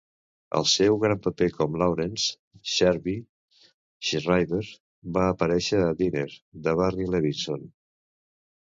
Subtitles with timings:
[0.59, 3.69] El seu gran paper com Laurence "Shrevie"
[4.09, 4.65] Schreiber
[5.19, 6.29] va aparèixer a "Diner"
[6.69, 7.73] de Barry Levinson.